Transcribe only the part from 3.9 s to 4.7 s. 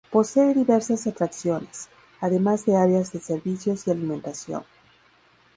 alimentación.